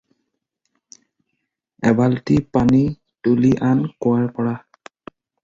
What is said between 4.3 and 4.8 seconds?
পৰা।